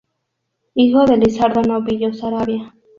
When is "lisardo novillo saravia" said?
1.17-2.73